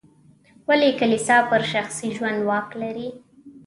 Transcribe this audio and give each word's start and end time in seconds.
ولې 0.67 0.89
کلیسا 0.99 1.37
پر 1.49 1.61
شخصي 1.71 2.09
ژوند 2.15 2.39
واک 2.47 2.67
لري. 2.81 3.09